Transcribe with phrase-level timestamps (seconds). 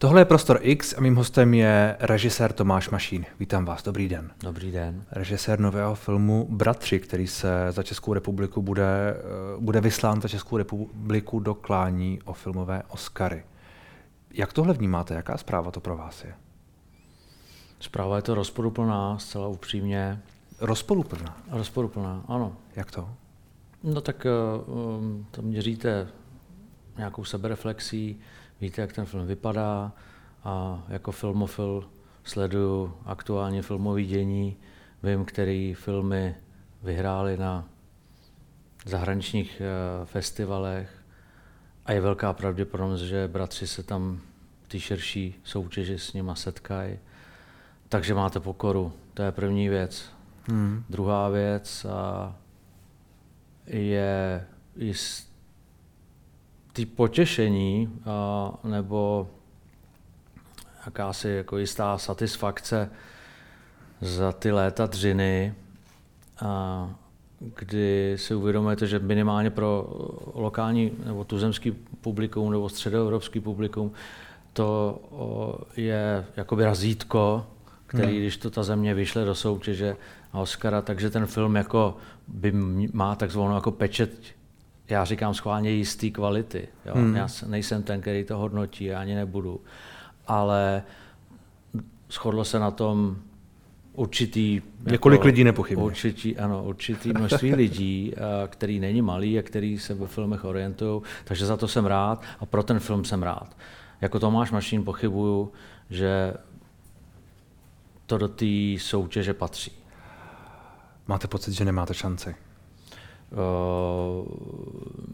[0.00, 3.26] Tohle je Prostor X a mým hostem je režisér Tomáš Mašín.
[3.40, 4.30] Vítám vás, dobrý den.
[4.42, 5.04] Dobrý den.
[5.10, 9.22] Režisér nového filmu Bratři, který se za Českou republiku bude, eh,
[9.60, 13.44] bude vyslán za Českou republiku do klání o filmové Oscary.
[14.34, 15.14] Jak tohle vnímáte?
[15.14, 16.34] Jaká zpráva to pro vás je?
[17.80, 20.22] Zpráva je to rozporuplná, zcela upřímně.
[20.60, 21.36] Rozporuplná?
[21.50, 22.56] Rozporuplná, ano.
[22.76, 23.08] Jak to?
[23.82, 24.26] No tak
[24.66, 26.08] um, to měříte
[26.96, 28.20] nějakou sebereflexí,
[28.60, 29.92] víte, jak ten film vypadá
[30.44, 31.88] a jako filmofil
[32.24, 34.56] sleduju aktuálně filmové dění,
[35.02, 36.34] vím, který filmy
[36.82, 37.68] vyhrály na
[38.86, 39.62] zahraničních
[40.00, 40.90] uh, festivalech
[41.86, 44.20] a je velká pravděpodobnost, že bratři se tam
[44.68, 46.98] ty širší soutěži s nima setkají.
[47.88, 50.10] Takže máte pokoru, to je první věc.
[50.48, 50.84] Hmm.
[50.88, 52.36] Druhá věc a
[53.66, 54.46] je
[56.78, 59.28] jistý potěšení a, nebo
[60.86, 62.90] jakási jako jistá satisfakce
[64.00, 65.54] za ty léta dřiny,
[66.40, 66.90] a,
[67.56, 69.88] kdy si uvědomujete, že minimálně pro
[70.34, 73.92] lokální nebo tuzemský publikum nebo středoevropský publikum
[74.52, 74.98] to
[75.76, 77.46] je jakoby razítko,
[77.86, 78.20] který, hmm.
[78.20, 79.96] když to ta země vyšle do soutěže
[80.32, 81.96] a Oscara, takže ten film jako
[82.28, 82.52] by
[82.92, 84.37] má takzvanou jako pečet,
[84.88, 86.68] já říkám schválně jistý kvality.
[86.86, 86.94] Jo?
[86.94, 87.16] Hmm.
[87.16, 89.60] Já nejsem ten, který to hodnotí, já ani nebudu.
[90.26, 90.82] Ale
[92.10, 93.16] shodlo se na tom
[93.92, 94.62] určitý...
[94.90, 95.84] Několik jako, lidí nepochybně.
[95.84, 98.14] Určitý, ano, určitý množství lidí,
[98.46, 102.46] který není malý a který se ve filmech orientují, takže za to jsem rád a
[102.46, 103.56] pro ten film jsem rád.
[104.00, 105.52] Jako Tomáš Mašín pochybuju,
[105.90, 106.34] že
[108.06, 108.46] to do té
[108.78, 109.72] soutěže patří.
[111.06, 112.34] Máte pocit, že nemáte šanci?
[113.32, 114.26] Uh,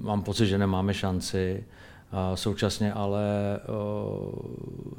[0.00, 1.64] mám pocit, že nemáme šanci.
[2.12, 3.24] Uh, současně ale
[3.68, 4.32] uh,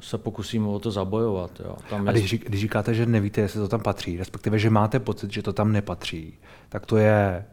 [0.00, 1.50] se pokusíme o to zabojovat.
[1.64, 1.76] Jo.
[1.90, 5.32] Tam A když, když říkáte, že nevíte, jestli to tam patří, respektive, že máte pocit,
[5.32, 7.44] že to tam nepatří, tak to je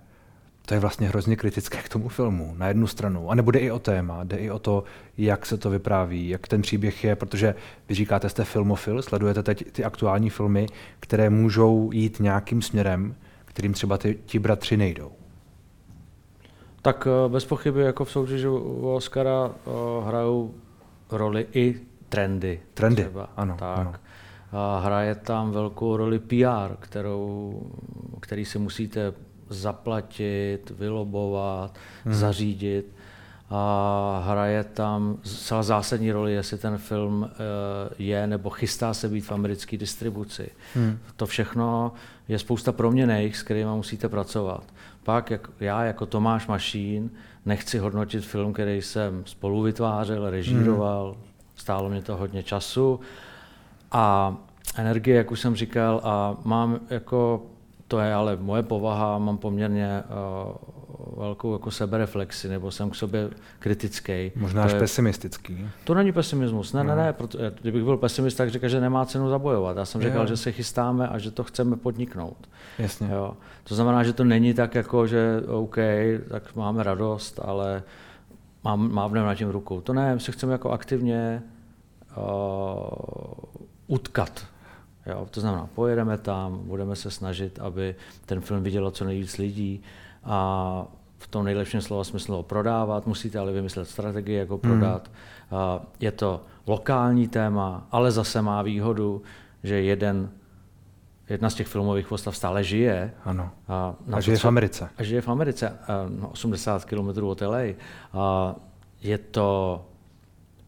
[0.66, 3.32] to je vlastně hrozně kritické k tomu filmu, na jednu stranu.
[3.32, 4.84] A nebude i o téma, jde i o to,
[5.18, 7.56] jak se to vypráví, jak ten příběh je, protože
[7.90, 10.68] vy říkáte, jste filmofil, sledujete teď ty aktuální filmy,
[11.00, 13.16] které můžou jít nějakým směrem,
[13.46, 15.12] kterým třeba ty, ti bratři nejdou.
[16.84, 20.54] Tak eh, bez pochyby jako v soutěži u Oscara uh, hrajou
[21.12, 21.80] roli i
[22.10, 22.60] trendy.
[22.74, 23.30] Trendy, třeba.
[23.38, 23.56] ano.
[23.60, 23.78] Tak.
[23.78, 23.94] ano.
[24.52, 27.62] A hraje tam velkou roli PR, kterou,
[28.20, 29.14] který si musíte
[29.50, 32.14] zaplatit, vylobovat, hmm.
[32.14, 32.96] zařídit.
[33.50, 37.36] A hraje tam celá zásadní roli, jestli ten film eh,
[37.98, 40.50] je nebo chystá se být v americké distribuci.
[40.76, 41.00] Hmm.
[41.16, 41.94] To všechno
[42.28, 44.64] je spousta proměných, s kterými musíte pracovat.
[45.04, 47.10] Pak jak já jako Tomáš Mašín
[47.46, 51.24] nechci hodnotit film, který jsem spolu vytvářel, režíroval, hmm.
[51.56, 53.00] stálo mě to hodně času
[53.92, 54.36] a
[54.78, 57.46] energie, jak už jsem říkal, a mám jako
[57.88, 60.56] to je ale moje povaha, mám poměrně uh,
[61.18, 64.32] velkou jako sebereflexi, nebo jsem k sobě kritický.
[64.36, 65.70] Možná až pesimistický.
[65.84, 66.96] To není pesimismus, ne, no.
[66.96, 69.78] ne, ne, proto, kdybych byl pesimist, tak říkal, že nemá cenu zabojovat.
[69.78, 72.50] Já jsem říkal, že se chystáme a že to chceme podniknout.
[72.80, 73.10] Jasně.
[73.12, 73.38] Jo.
[73.64, 75.78] To znamená, že to není tak jako, že OK,
[76.30, 77.84] tak máme radost, ale
[78.64, 79.82] mám, mávneme na tím rukou.
[79.82, 81.44] To ne, my se chceme jako aktivně
[82.18, 82.24] uh,
[83.88, 84.54] utkat
[85.06, 89.84] Jo, to znamená, pojedeme tam, budeme se snažit, aby ten film vidělo co nejvíc lidí
[90.26, 94.72] a v tom nejlepším slova smyslu ho prodávat, musíte ale vymyslet strategii, jak ho hmm.
[94.72, 95.12] prodat.
[95.52, 95.88] Hmm.
[96.00, 99.22] Je to lokální téma, ale zase má výhodu,
[99.64, 100.30] že jeden
[101.30, 103.12] jedna z těch filmových postav stále žije.
[103.26, 103.50] Ano.
[103.68, 104.90] A, a žije v Americe.
[104.98, 105.78] A žije v Americe,
[106.32, 107.64] 80 km od LA.
[108.14, 108.56] A
[109.02, 109.82] je to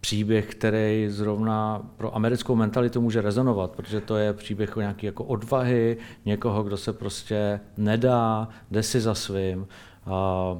[0.05, 5.23] příběh, který zrovna pro americkou mentalitu může rezonovat, protože to je příběh o nějaké jako
[5.23, 9.67] odvahy, někoho, kdo se prostě nedá, jde si za svým.
[10.05, 10.57] A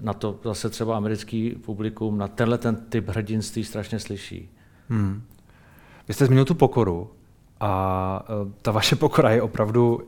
[0.00, 4.50] na to zase třeba americký publikum, na tenhle ten typ hrdinství strašně slyší.
[4.88, 5.22] Hmm.
[6.08, 7.10] Vy jste zmínil tu pokoru
[7.60, 10.00] a e, ta vaše pokora je opravdu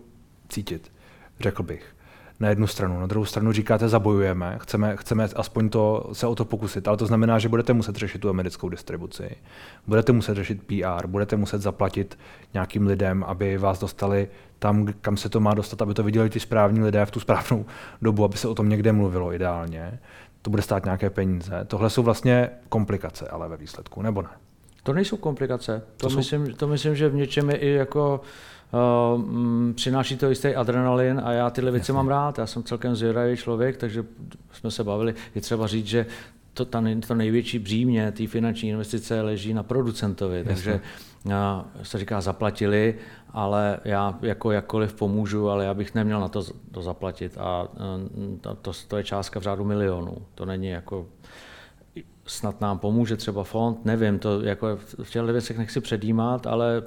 [0.49, 0.93] cítit,
[1.41, 1.98] řekl bych
[2.41, 3.01] na jednu stranu.
[3.01, 7.07] Na druhou stranu říkáte, zabojujeme, chceme, chceme aspoň to, se o to pokusit, ale to
[7.07, 9.37] znamená, že budete muset řešit tu americkou distribuci,
[9.87, 12.19] budete muset řešit PR, budete muset zaplatit
[12.55, 16.41] nějakým lidem, aby vás dostali tam, kam se to má dostat, aby to viděli ti
[16.41, 17.67] správní lidé v tu správnou
[18.03, 20.01] dobu, aby se o tom někde mluvilo ideálně.
[20.43, 21.65] To bude stát nějaké peníze.
[21.67, 24.29] Tohle jsou vlastně komplikace, ale ve výsledku, nebo ne?
[24.83, 25.83] To nejsou komplikace.
[25.97, 26.17] To, to, jsou...
[26.17, 28.21] myslím, to myslím, že v něčem je i jako
[28.73, 29.23] Uh,
[29.75, 31.95] přináší to jistý adrenalin a já tyhle věci Jasně.
[31.95, 32.39] mám rád.
[32.39, 34.05] Já jsem celkem zvědavý člověk, takže
[34.53, 35.15] jsme se bavili.
[35.35, 36.07] Je třeba říct, že
[36.55, 40.55] to, ta, to největší břímě té finanční investice leží na producentovi, Jasně.
[40.55, 40.81] takže
[41.35, 42.95] a, se říká zaplatili,
[43.33, 47.69] ale já jako jakkoliv pomůžu, ale já bych neměl na to, to zaplatit a
[48.41, 50.17] to, to, to je částka v řádu milionů.
[50.35, 51.07] To není jako
[52.27, 56.83] snad nám pomůže třeba fond, nevím, to jako v těchto věcech nechci předjímat, ale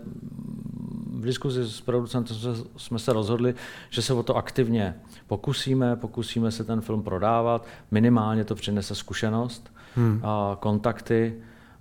[1.21, 2.38] v diskuzi s producentem
[2.77, 3.56] jsme se rozhodli,
[3.89, 4.95] že se o to aktivně
[5.27, 10.21] pokusíme, pokusíme se ten film prodávat, minimálně to přinese zkušenost, hmm.
[10.23, 11.35] a kontakty,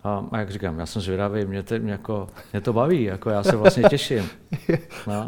[0.05, 3.31] a, a jak říkám, já jsem zvědavý, mě, to, mě, jako, mě to baví, jako
[3.31, 4.29] já se vlastně těším.
[5.07, 5.27] No.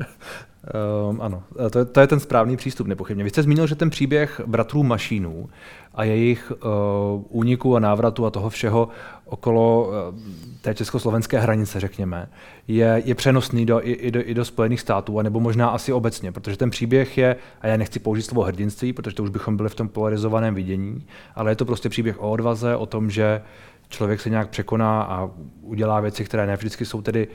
[1.11, 3.25] Um, ano, to je, to je ten správný přístup, nepochybně.
[3.25, 5.49] Vy jste zmínil, že ten příběh bratrů Mašínů
[5.95, 8.89] a jejich uh, úniku a návratu a toho všeho
[9.25, 10.19] okolo uh,
[10.61, 12.29] té československé hranice, řekněme,
[12.69, 16.33] je, je přenosný do, i, i, do, i do Spojených států, anebo možná asi obecně,
[16.33, 19.69] protože ten příběh je, a já nechci použít slovo hrdinství, protože to už bychom byli
[19.69, 23.43] v tom polarizovaném vidění, ale je to prostě příběh o odvaze, o tom, že
[23.89, 25.31] člověk se nějak překoná a
[25.63, 27.29] udělá věci, které ne vždycky jsou tedy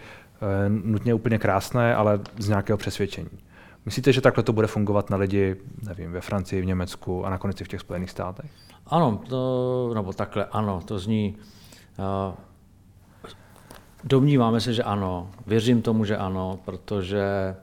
[0.67, 3.29] nutně úplně krásné, ale z nějakého přesvědčení.
[3.85, 5.55] Myslíte, že takhle to bude fungovat na lidi,
[5.87, 8.51] nevím, ve Francii, v Německu a nakonec i v těch Spojených státech?
[8.87, 11.37] Ano, to, nebo takhle ano, to zní.
[11.99, 12.35] Uh,
[14.03, 17.55] domníváme se, že ano, věřím tomu, že ano, protože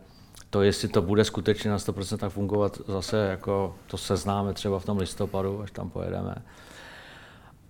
[0.50, 4.78] to, jestli to bude skutečně na 100% tak fungovat, zase jako to se známe třeba
[4.78, 6.34] v tom listopadu, až tam pojedeme.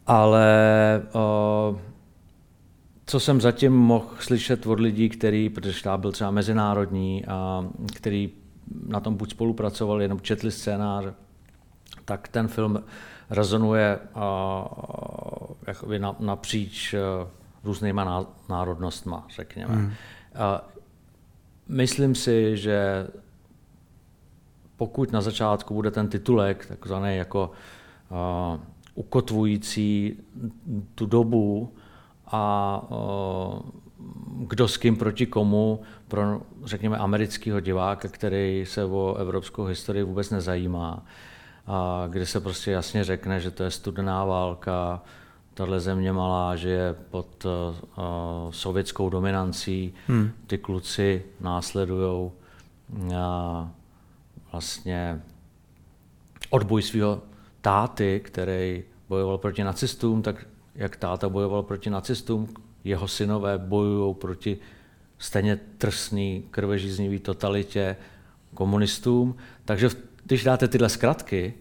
[0.06, 1.02] Ale
[1.70, 1.78] uh,
[3.06, 8.30] co jsem zatím mohl slyšet od lidí, který, protože štáb byl třeba mezinárodní a který
[8.86, 11.04] na tom buď spolupracovali, nebo četli scénář,
[12.04, 12.84] tak ten film
[13.30, 17.00] rezonuje uh, na, napříč uh,
[17.64, 19.74] různýma národnostma, řekněme.
[19.74, 19.86] Hmm.
[19.86, 19.92] Uh,
[21.68, 23.06] myslím si, že
[24.76, 27.50] pokud na začátku bude ten titulek, takzvaný jako
[28.10, 28.60] uh,
[28.94, 30.16] ukotvující
[30.94, 31.72] tu dobu,
[32.34, 32.82] a
[34.38, 40.30] kdo s kým proti komu pro, řekněme, amerického diváka, který se o evropskou historii vůbec
[40.30, 41.06] nezajímá,
[41.66, 45.02] a kde se prostě jasně řekne, že to je studená válka,
[45.54, 47.52] tahle země malá, že je pod uh,
[48.50, 50.30] sovětskou dominancí, hmm.
[50.46, 52.30] ty kluci následují
[52.90, 53.10] uh,
[54.52, 55.22] vlastně
[56.50, 57.22] odboj svého
[57.60, 62.48] táty, který bojoval proti nacistům, tak jak táta bojoval proti nacistům,
[62.84, 64.58] jeho synové bojují proti
[65.18, 67.96] stejně trsný, krvežíznivý totalitě
[68.54, 69.36] komunistům.
[69.64, 69.88] Takže
[70.24, 71.54] když dáte tyhle zkratky,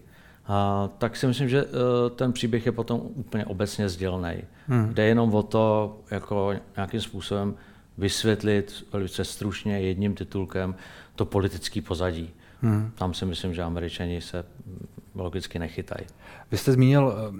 [0.46, 1.70] a, tak si myslím, že uh,
[2.16, 4.34] ten příběh je potom úplně obecně sdělný.
[4.66, 4.94] Hmm.
[4.94, 7.54] Jde jenom o to, jako nějakým způsobem
[7.98, 10.74] vysvětlit velice stručně jedním titulkem
[11.16, 12.30] to politické pozadí.
[12.60, 12.90] Hmm.
[12.94, 14.44] Tam si myslím, že američani se
[15.14, 16.06] logicky nechytají.
[16.50, 17.32] Vy jste zmínil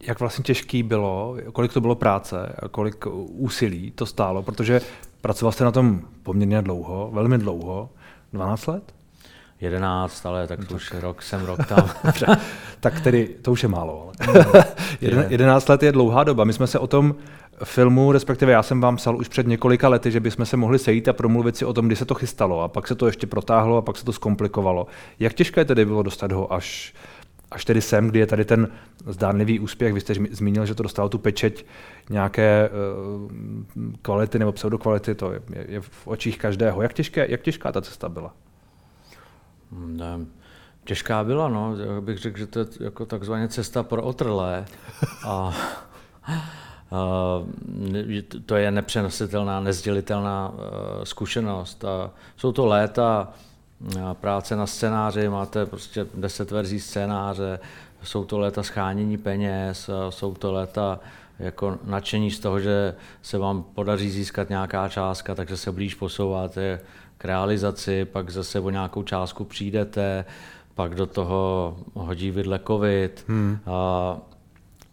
[0.00, 4.80] jak vlastně těžký bylo, kolik to bylo práce a kolik úsilí to stálo, protože
[5.20, 7.90] pracoval jste na tom poměrně dlouho, velmi dlouho,
[8.32, 8.96] 12 let?
[9.60, 10.70] 11, ale tak, tak.
[10.70, 11.90] už rok jsem rok tam.
[12.80, 14.12] tak tedy to už je málo.
[14.28, 14.64] Ale.
[15.00, 16.44] Jeden, 11 let je dlouhá doba.
[16.44, 17.14] My jsme se o tom
[17.64, 21.08] filmu, respektive já jsem vám psal už před několika lety, že bychom se mohli sejít
[21.08, 23.76] a promluvit si o tom, kdy se to chystalo a pak se to ještě protáhlo
[23.76, 24.86] a pak se to zkomplikovalo.
[25.20, 26.94] Jak těžké tedy bylo dostat ho až
[27.50, 28.68] až tedy sem, kdy je tady ten
[29.06, 31.66] zdánlivý úspěch, vy jste zmínil, že to dostalo tu pečeť
[32.10, 33.32] nějaké uh,
[34.02, 36.82] kvality nebo pseudokvality, to je, je v očích každého.
[36.82, 38.34] Jak, těžké, jak těžká ta cesta byla?
[39.72, 40.26] Ne,
[40.84, 41.76] těžká byla, no.
[41.76, 44.64] Já bych řekl, že to je jako takzvaně cesta pro otrlé.
[45.26, 45.52] A, a,
[48.46, 50.58] to je nepřenositelná, nezdělitelná uh,
[51.04, 51.84] zkušenost.
[51.84, 53.32] A jsou to léta
[54.12, 57.58] práce na scénáři, máte prostě deset verzí scénáře,
[58.02, 61.00] jsou to léta schánění peněz, jsou to léta
[61.38, 66.80] jako nadšení z toho, že se vám podaří získat nějaká částka, takže se blíž posouváte
[67.18, 70.24] k realizaci, pak zase o nějakou částku přijdete,
[70.74, 73.58] pak do toho hodí vidle covid, hmm.
[73.66, 74.16] a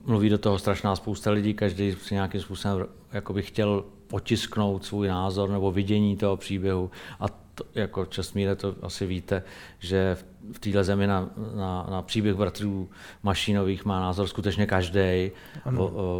[0.06, 5.08] mluví do toho strašná spousta lidí, každý si nějakým způsobem jako by chtěl otisknout svůj
[5.08, 9.43] názor nebo vidění toho příběhu a to, jako Čestmíre to asi víte,
[9.79, 10.17] že
[10.51, 12.89] v téhle zemi na, na, na příběh bratrů
[13.24, 15.32] Mašínových má názor skutečně každý.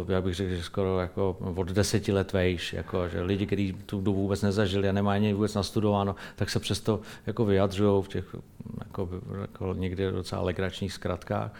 [0.08, 4.00] Já bych řekl, že skoro jako od deseti let vejš, jako, že lidi, kteří tu
[4.00, 8.36] dobu vůbec nezažili a nemají ani vůbec nastudováno, tak se přesto jako vyjadřují v těch
[8.84, 9.08] jako,
[9.40, 11.50] jako někdy docela legračních zkratkách.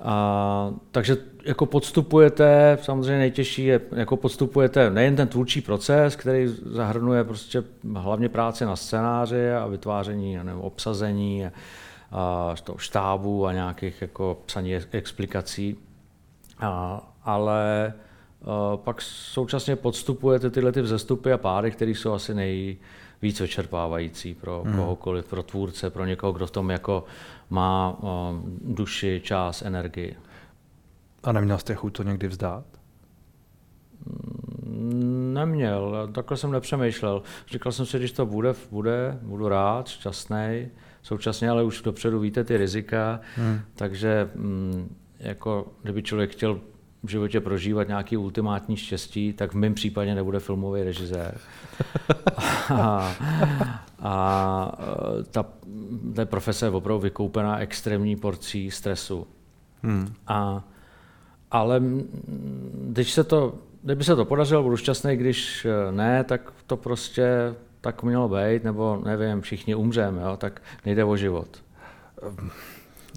[0.00, 7.24] A, takže jako podstupujete, samozřejmě nejtěžší je, jako podstupujete nejen ten tvůrčí proces, který zahrnuje
[7.24, 7.62] prostě
[7.94, 11.52] hlavně práci na scénáři a vytváření nevím, obsazení a,
[12.12, 15.76] a štábu a nějakých jako psaní explikací,
[16.60, 17.92] A, ale
[18.44, 24.62] a, pak současně podstupujete tyhle ty vzestupy a pády, které jsou asi nejvíc vyčerpávající pro
[24.66, 24.76] hmm.
[24.76, 27.04] kohokoliv, pro tvůrce, pro někoho, kdo v tom jako
[27.50, 30.16] má a, duši, čas, energii.
[31.22, 32.64] A neměl jste chuť to někdy vzdát?
[34.66, 37.22] Mm, neměl, takhle jsem nepřemýšlel.
[37.50, 40.68] Říkal jsem si, když to bude, bude, budu rád, šťastný.
[41.02, 43.60] Současně ale už dopředu víte ty rizika, hmm.
[43.74, 46.60] takže mm, jako kdyby člověk chtěl
[47.02, 51.40] v životě prožívat nějaký ultimátní štěstí, tak v mém případě nebude filmový režisér.
[52.74, 53.14] a,
[53.98, 54.72] a
[55.30, 55.44] ta,
[56.14, 59.26] ta profese je opravdu vykoupená extrémní porcí stresu.
[59.82, 60.14] Hmm.
[60.26, 60.64] A,
[61.50, 61.82] ale
[62.90, 67.54] když se to kdyby se to podařilo, budu šťastný, když eh, ne, tak to prostě
[67.80, 71.48] tak mělo být, nebo nevím, všichni umřeme, jo, tak nejde o život.
[72.22, 72.50] Ehm,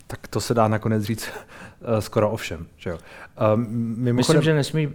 [0.07, 1.29] tak to se dá nakonec říct
[1.81, 2.67] eh, skoro o všem.
[2.77, 2.97] Že jo?
[3.53, 4.15] Um, mimochodem...
[4.15, 4.89] Myslím, že nesmí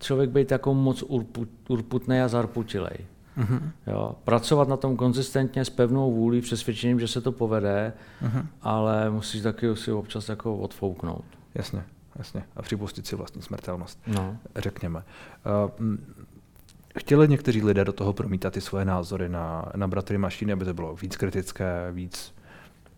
[0.00, 2.98] člověk být jako moc urput, urputný a zarputilej.
[3.38, 3.60] Uh-huh.
[3.86, 8.46] Jo, pracovat na tom konzistentně s pevnou vůlí, přesvědčením, že se to povede, uh-huh.
[8.62, 11.24] ale musíš taky si občas jako odfouknout.
[11.54, 11.84] Jasně
[12.16, 12.44] jasně.
[12.56, 14.36] A připustit si vlastní smrtelnost, no.
[14.56, 15.02] řekněme.
[15.78, 15.96] Uh,
[16.98, 20.74] chtěli někteří lidé do toho promítat ty svoje názory na, na bratry mašiny, aby to
[20.74, 22.34] bylo víc kritické, víc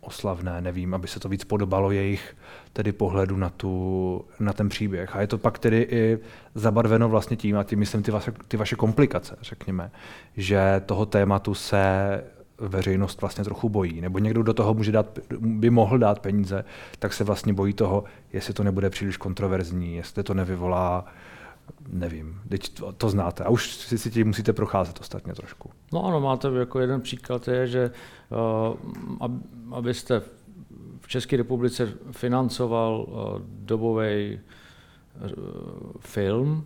[0.05, 2.37] oslavné, nevím, aby se to víc podobalo jejich
[2.73, 5.15] tedy pohledu na, tu, na ten příběh.
[5.15, 6.19] A je to pak tedy i
[6.55, 9.91] zabarveno vlastně tím, a tím myslím ty vaše, ty vaše komplikace, řekněme,
[10.37, 11.83] že toho tématu se
[12.57, 16.65] veřejnost vlastně trochu bojí, nebo někdo do toho může dát, by mohl dát peníze,
[16.99, 21.05] tak se vlastně bojí toho, jestli to nebude příliš kontroverzní, jestli to nevyvolá,
[21.87, 25.69] nevím, teď to, to znáte a už si, si tím musíte procházet ostatně trošku.
[25.93, 27.91] No ano, máte jako jeden příklad je, že
[29.19, 30.21] uh, abyste
[30.99, 35.31] v České republice financoval uh, dobový uh,
[35.99, 36.65] film,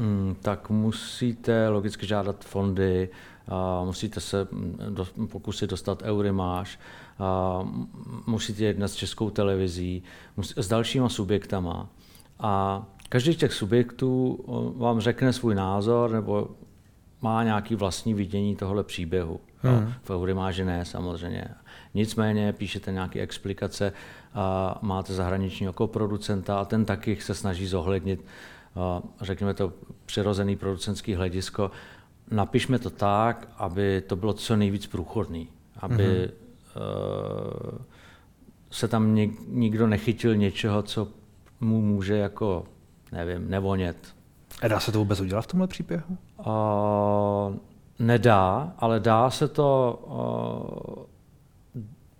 [0.00, 3.08] um, tak musíte logicky žádat fondy,
[3.84, 6.78] musíte se mm, do, pokusit dostat Eurimáš,
[7.20, 7.62] a
[8.26, 10.02] musíte jednat s českou televizí,
[10.56, 11.88] s dalšíma subjektama.
[12.38, 14.44] A každý z těch subjektů
[14.76, 16.48] vám řekne svůj názor nebo
[17.22, 19.40] má nějaký vlastní vidění tohle příběhu.
[19.62, 19.74] Hmm.
[19.74, 21.44] No, v Eurimáži ne, samozřejmě.
[21.94, 23.92] Nicméně píšete nějaké explikace,
[24.34, 28.24] a máte zahraničního producenta a ten taky se snaží zohlednit,
[29.20, 29.72] řekněme to,
[30.06, 31.70] přirozený producentský hledisko
[32.30, 35.48] napišme to tak, aby to bylo co nejvíc průchodný,
[35.80, 36.30] aby mm-hmm.
[37.72, 37.78] uh,
[38.70, 41.08] se tam nik, nikdo nechytil něčeho, co
[41.60, 42.64] mu může jako,
[43.12, 43.96] nevím, nevonět.
[44.62, 46.18] A dá se to vůbec udělat v tomhle příběhu?
[46.38, 47.56] Uh,
[47.98, 50.00] nedá, ale dá se to,
[50.96, 51.04] uh,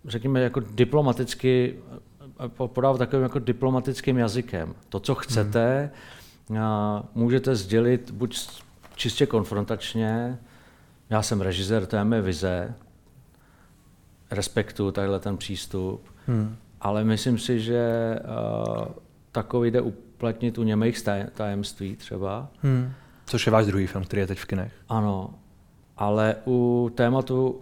[0.04, 1.78] řekněme, jako diplomaticky,
[2.66, 4.74] podávat takovým jako diplomatickým jazykem.
[4.88, 5.90] To, co chcete,
[6.48, 6.58] hmm.
[6.58, 6.64] uh,
[7.14, 8.48] můžete sdělit buď
[8.94, 10.38] čistě konfrontačně.
[11.10, 12.74] Já jsem režisér, to je mé vize,
[14.30, 16.56] respektuju takhle ten přístup, hmm.
[16.80, 18.16] ale myslím si, že
[18.78, 18.84] uh,
[19.32, 19.80] takový jde
[20.20, 21.02] uplatnit u němých
[21.34, 22.48] tajemství třeba.
[22.62, 22.92] Hmm.
[23.26, 24.72] Což je váš druhý film, který je teď v kinech.
[24.88, 25.34] Ano,
[25.96, 27.60] ale u tématu,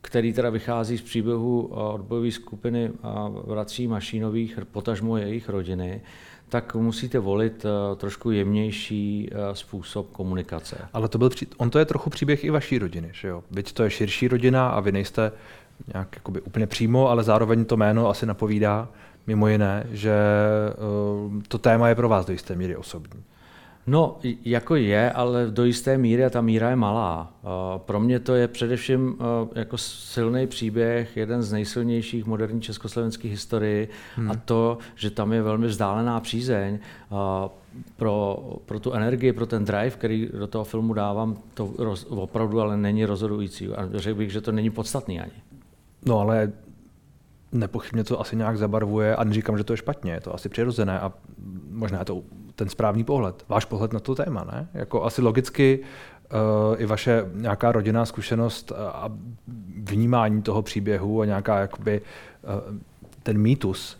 [0.00, 2.90] který teda vychází z příběhu odbojové skupiny
[3.44, 6.00] vrací Mašínových, potažmo jejich rodiny,
[6.48, 10.76] tak musíte volit trošku jemnější způsob komunikace.
[10.92, 13.42] Ale to byl, on to je trochu příběh i vaší rodiny, že jo?
[13.50, 15.32] Byť to je širší rodina a vy nejste
[15.94, 18.88] nějak jakoby úplně přímo, ale zároveň to jméno asi napovídá
[19.28, 20.12] mimo jiné, že
[21.28, 23.22] uh, to téma je pro vás do jisté míry osobní.
[23.86, 27.32] No, jako je, ale do jisté míry a ta míra je malá.
[27.76, 29.16] Pro mě to je především
[29.54, 34.30] jako silný příběh, jeden z nejsilnějších moderní československých historii hmm.
[34.30, 36.78] a to, že tam je velmi vzdálená přízeň
[37.96, 42.60] pro, pro tu energii, pro ten drive, který do toho filmu dávám, to roz, opravdu
[42.60, 43.68] ale není rozhodující.
[43.68, 45.32] A řekl bych, že to není podstatný ani.
[46.06, 46.52] No ale
[47.52, 51.00] nepochybně to asi nějak zabarvuje a neříkám, že to je špatně, je to asi přirozené
[51.00, 51.12] a
[51.70, 52.22] možná je to
[52.54, 54.68] ten správný pohled, váš pohled na to téma, ne?
[54.74, 59.08] Jako asi logicky uh, i vaše nějaká rodinná zkušenost a
[59.76, 62.78] vnímání toho příběhu a nějaká jakoby uh,
[63.22, 63.98] ten mýtus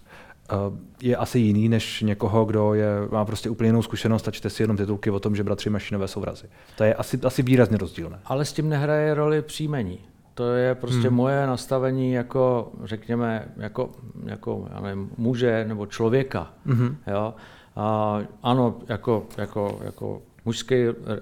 [0.52, 4.50] uh, je asi jiný než někoho, kdo je, má prostě úplně jinou zkušenost a čte
[4.50, 6.46] si jenom titulky o tom, že bratři Mašinové jsou vrazy.
[6.76, 8.18] To je asi, asi výrazně rozdílné.
[8.24, 10.00] Ale s tím nehraje roli příjmení.
[10.38, 11.16] To je prostě hmm.
[11.16, 13.90] moje nastavení jako, řekněme, jako,
[14.24, 16.52] jako já nevím, muže nebo člověka.
[16.66, 16.96] Hmm.
[17.06, 17.34] Jo?
[17.76, 20.74] A ano, jako, jako, jako mužský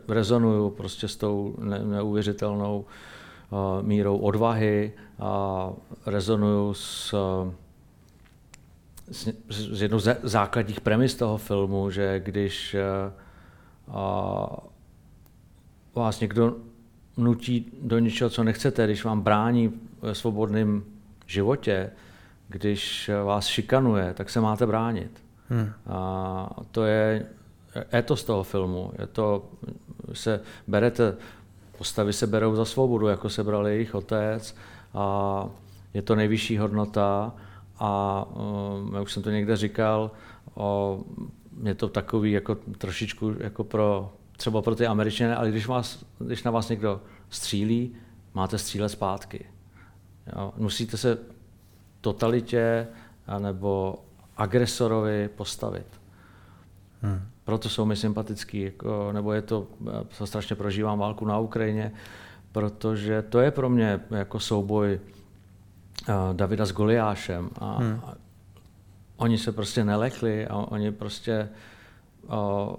[0.09, 2.85] rezonuju prostě s tou ne, neuvěřitelnou
[3.51, 5.71] uh, mírou odvahy a
[6.07, 7.15] rezonuju s,
[9.49, 12.77] z jednou z základních premis toho filmu, že když
[13.89, 14.57] a,
[15.95, 16.57] vás někdo
[17.17, 20.85] nutí do něčeho, co nechcete, když vám brání ve svobodném
[21.27, 21.91] životě,
[22.49, 25.25] když vás šikanuje, tak se máte bránit.
[25.49, 25.73] Hmm.
[25.87, 27.27] A to je
[27.95, 28.93] etos toho filmu.
[28.99, 29.51] Je to,
[30.13, 31.17] se berete,
[31.79, 34.57] postavy se berou za svobodu, jako se bral jejich otec
[34.95, 35.47] a
[35.95, 37.35] je to nejvyšší hodnota
[37.79, 40.11] a um, já už jsem to někde říkal,
[40.55, 41.01] o,
[41.63, 46.43] je to takový jako trošičku jako pro, třeba pro ty Američany, ale když, vás, když
[46.43, 47.01] na vás někdo
[47.31, 47.97] střílí,
[48.35, 49.47] máte střílet zpátky.
[50.37, 50.53] Jo?
[50.57, 51.19] Musíte se
[52.01, 52.89] totalitě
[53.39, 54.05] nebo
[54.37, 55.87] agresorovi postavit.
[57.03, 57.23] Hmm.
[57.45, 59.67] Proto jsou mi sympatický, jako, nebo je to,
[60.21, 61.93] já strašně prožívám válku na Ukrajině,
[62.53, 65.01] protože to je pro mě jako souboj
[66.09, 67.51] uh, Davida s Goliášem.
[67.59, 68.01] A, hmm.
[68.05, 68.15] a
[69.17, 71.49] oni se prostě nelekli a oni prostě
[72.23, 72.77] uh,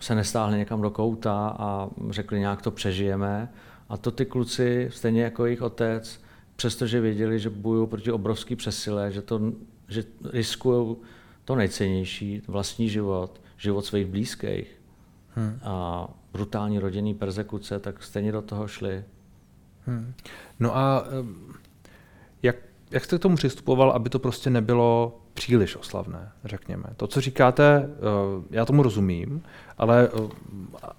[0.00, 3.52] se nestáhli někam do kouta a řekli, nějak to přežijeme.
[3.88, 6.20] A to ty kluci, stejně jako jejich otec,
[6.56, 9.40] přestože věděli, že bojují proti obrovský přesile, že, to,
[9.88, 10.96] že riskují
[11.44, 14.80] to nejcennější, vlastní život, život svých blízkých
[15.34, 15.58] hmm.
[15.62, 19.04] a brutální rodinný persekuce, tak stejně do toho šli.
[19.86, 20.14] Hmm.
[20.60, 21.04] No a
[22.42, 22.56] jak,
[22.90, 26.84] jak jste k tomu přistupoval, aby to prostě nebylo příliš oslavné, řekněme.
[26.96, 27.98] To, co říkáte, eh,
[28.50, 29.42] já tomu rozumím,
[29.78, 30.28] ale eh,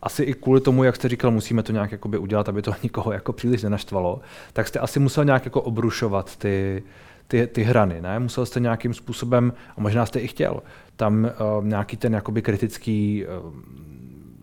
[0.02, 3.12] asi i kvůli tomu, jak jste říkal, musíme to nějak jakoby udělat, aby to nikoho
[3.12, 4.22] jako příliš nenaštvalo,
[4.54, 6.84] tak jste asi musel nějak jako obrušovat ty,
[7.28, 8.20] ty, ty hrany, ne?
[8.20, 10.64] Musel jste nějakým způsobem, a možná jste i chtěl,
[10.96, 13.26] tam uh, nějaký ten jakoby kritický,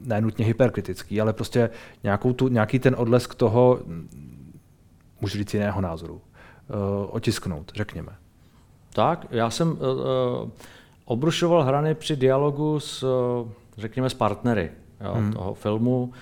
[0.05, 1.71] ne nutně hyperkritický, ale prostě
[2.03, 3.81] nějakou tu, nějaký ten odlesk toho,
[5.21, 6.21] můžu říct jiného názoru,
[7.11, 8.13] otisknout, řekněme.
[8.97, 9.77] Tak, já jsem uh,
[11.05, 13.49] obrušoval hrany při dialogu s, uh,
[13.79, 14.71] řekněme, s partnery
[15.05, 15.33] jo, hmm.
[15.33, 16.13] toho filmu,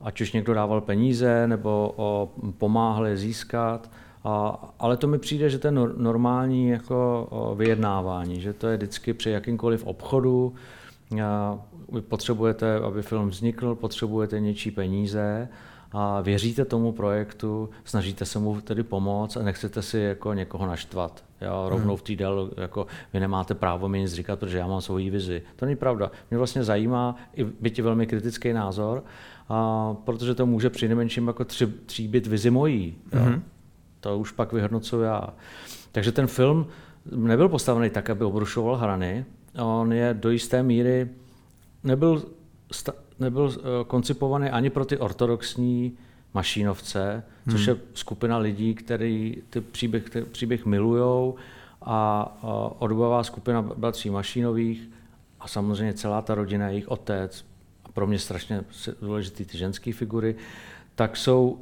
[0.00, 2.28] ať už někdo dával peníze nebo o,
[2.58, 3.90] pomáhal je získat.
[4.24, 9.14] A, ale to mi přijde, že to je normální jako vyjednávání, že to je vždycky
[9.14, 10.54] při jakýmkoliv obchodu.
[11.92, 15.48] Vy potřebujete, aby film vznikl, potřebujete něčí peníze
[15.92, 21.24] a věříte tomu projektu, snažíte se mu tedy pomoct a nechcete si jako někoho naštvat.
[21.40, 24.80] Já rovnou v té del, jako vy nemáte právo mi nic říkat, protože já mám
[24.80, 25.42] svoji vizi.
[25.56, 26.10] To není pravda.
[26.30, 29.04] Mě vlastně zajímá, i byť velmi kritický názor,
[29.48, 32.96] a protože to může při nejmenším jako tři, tříbit vizi mojí.
[33.10, 33.40] Mm-hmm.
[34.00, 35.28] To už pak vyhodnocuji já.
[35.92, 36.66] Takže ten film
[37.10, 39.24] nebyl postavený tak, aby obrušoval hrany.
[39.62, 41.08] On je do jisté míry
[41.84, 42.22] nebyl,
[43.20, 45.98] nebyl eh, koncipovaný ani pro ty ortodoxní
[46.34, 47.56] mašínovce, hmm.
[47.56, 51.34] což je skupina lidí, který ty příběh, ty příběh milujou
[51.82, 52.38] a,
[52.78, 54.90] odbojová skupina bratří Mašínových
[55.40, 57.44] a samozřejmě celá ta rodina, jejich otec,
[57.84, 58.64] a pro mě strašně
[59.02, 60.36] důležitý ty ženské figury,
[60.94, 61.58] tak jsou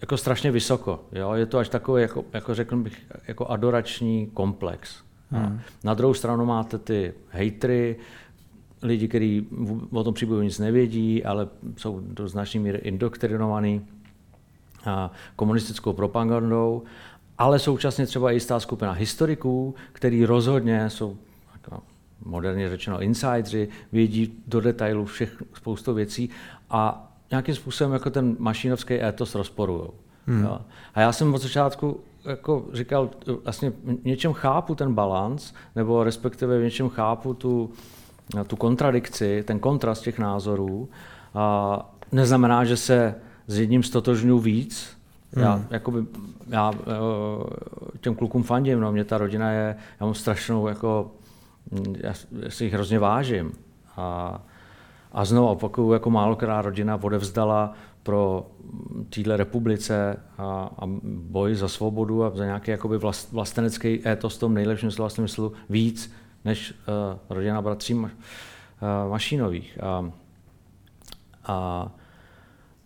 [0.00, 1.00] jako strašně vysoko.
[1.12, 1.32] Jo?
[1.32, 5.02] Je to až takový, jako, jako řekl bych, jako adorační komplex.
[5.30, 5.60] Hmm.
[5.84, 7.96] Na druhou stranu máte ty hejtry,
[8.82, 9.46] lidi, kteří
[9.90, 13.86] o tom příběhu nic nevědí, ale jsou do značné míry indoktrinovaní
[15.36, 16.82] komunistickou propagandou,
[17.38, 21.16] ale současně třeba i jistá skupina historiků, který rozhodně jsou
[21.52, 21.82] jako
[22.24, 26.30] moderně řečeno insidři, vědí do detailu všech spoustu věcí
[26.70, 29.88] a nějakým způsobem jako ten mašinovský étos rozporují.
[30.26, 30.48] Hmm.
[30.94, 33.10] A já jsem od začátku jako říkal,
[33.44, 37.70] vlastně v něčem chápu ten balans, nebo respektive v něčem chápu tu,
[38.46, 40.88] tu kontradikci, ten kontrast těch názorů.
[41.34, 43.14] A neznamená, že se
[43.46, 44.96] s jedním stotožňuji víc.
[45.32, 45.44] Hmm.
[45.44, 46.06] Já, jakoby,
[46.48, 51.10] já eh, těm klukům fandím, no, mě ta rodina je, já mám strašnou, jako,
[51.98, 52.14] já,
[52.48, 53.52] si jich hrozně vážím.
[53.96, 54.40] A,
[55.12, 58.46] a znovu opakuju, jako málo která rodina odevzdala pro
[59.10, 64.40] téhle republice a, a boj za svobodu a za nějaký jakoby vlast, vlastenecký étos v
[64.40, 66.12] tom nejlepším slova smyslu víc
[66.46, 68.08] než uh, rodina bratří uh,
[69.10, 69.78] Mašínových.
[69.82, 70.10] A,
[71.46, 71.88] a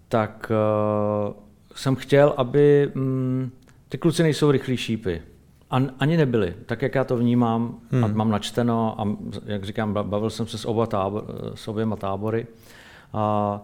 [0.09, 1.35] tak uh,
[1.75, 3.53] jsem chtěl, aby um,
[3.89, 5.23] ty kluci nejsou rychlí šípy.
[5.71, 8.05] An, ani nebyli, tak jak já to vnímám hmm.
[8.05, 9.09] a mám načteno a
[9.45, 12.47] jak říkám, bavil jsem se s, oba tábor, s oběma tábory
[13.13, 13.61] a,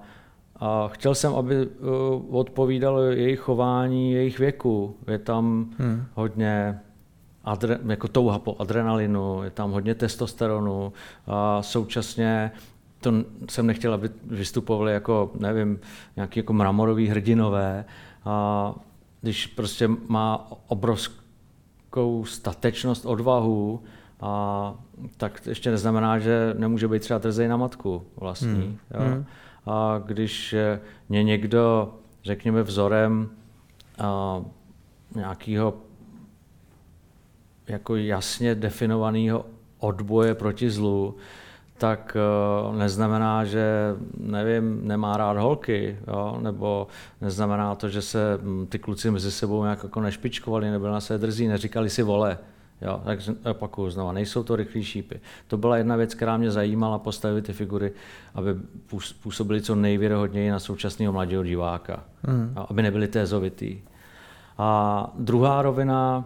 [0.56, 1.68] a chtěl jsem, aby
[2.30, 4.96] odpovídalo jejich chování, jejich věku.
[5.10, 6.04] Je tam hmm.
[6.14, 6.80] hodně
[7.46, 10.92] adre, jako touha po adrenalinu, je tam hodně testosteronu
[11.26, 12.50] a současně
[13.00, 13.12] to
[13.50, 15.80] jsem nechtěl, aby vystupovali jako, nevím,
[16.16, 17.84] nějaký jako mramorový hrdinové.
[18.24, 18.74] A
[19.20, 23.82] když prostě má obrovskou statečnost, odvahu
[24.20, 24.74] a
[25.16, 28.48] tak ještě neznamená, že nemůže být třeba trzej na matku vlastní.
[28.48, 28.78] Hmm.
[28.94, 29.00] Jo?
[29.00, 29.24] Hmm.
[29.66, 30.54] A když
[31.08, 33.28] mě někdo, řekněme, vzorem
[33.98, 34.42] a,
[35.14, 35.74] nějakého
[37.68, 39.46] jako jasně definovaného
[39.78, 41.16] odboje proti zlu,
[41.78, 42.16] tak
[42.68, 46.38] uh, neznamená, že nevím, nemá rád holky, jo?
[46.42, 46.86] nebo
[47.20, 51.18] neznamená to, že se hm, ty kluci mezi sebou nějak jako nešpičkovali, nebo na se
[51.18, 52.38] drzí, neříkali si vole.
[52.82, 53.18] Jo, tak
[53.50, 55.20] opakuju znova, nejsou to rychlí šípy.
[55.46, 57.92] To byla jedna věc, která mě zajímala postavit ty figury,
[58.34, 58.50] aby
[59.22, 62.54] působily co nejvěrohodněji na současného mladého diváka, mm.
[62.68, 63.80] aby nebyly tézovitý.
[64.58, 66.24] A druhá rovina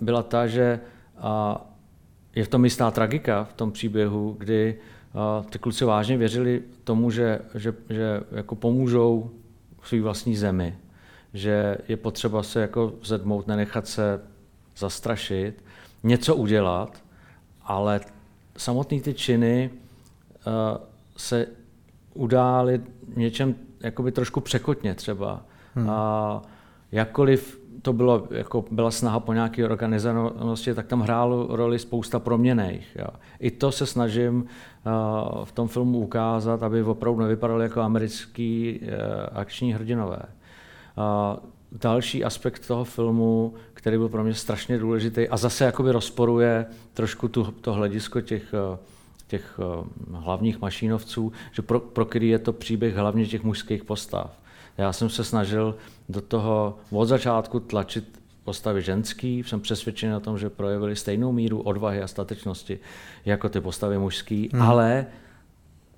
[0.00, 0.80] byla ta, že
[2.34, 4.78] je v tom jistá tragika v tom příběhu, kdy
[5.12, 9.30] uh, ty kluci vážně věřili tomu, že, že, že jako pomůžou
[9.82, 10.78] své vlastní zemi,
[11.34, 14.20] že je potřeba se jako vzedmout, nenechat se
[14.76, 15.64] zastrašit,
[16.02, 17.02] něco udělat,
[17.62, 18.00] ale
[18.56, 19.70] samotné ty činy
[20.46, 20.52] uh,
[21.16, 21.46] se
[22.14, 22.80] udály
[23.16, 25.42] něčem jakoby trošku překotně třeba.
[25.74, 25.90] Hmm.
[25.90, 26.42] A
[26.92, 32.96] jakkoliv to bylo, jako byla snaha po nějaké organizovanosti, tak tam hrálo roli spousta proměnejch.
[32.96, 33.06] Jo.
[33.40, 38.88] I to se snažím uh, v tom filmu ukázat, aby opravdu nevypadaly jako americký uh,
[39.32, 40.18] akční hrdinové.
[40.18, 41.36] Uh,
[41.72, 47.28] další aspekt toho filmu, který byl pro mě strašně důležitý a zase jakoby rozporuje trošku
[47.28, 48.54] tu, to hledisko těch,
[49.26, 49.60] těch
[50.12, 54.45] hlavních mašínovců, že pro, pro který je to příběh hlavně těch mužských postav.
[54.78, 55.76] Já jsem se snažil
[56.08, 61.60] do toho od začátku tlačit postavy ženský, jsem přesvědčen o tom, že projevili stejnou míru
[61.60, 62.78] odvahy a statečnosti
[63.24, 64.62] jako ty postavy mužský, hmm.
[64.62, 65.06] ale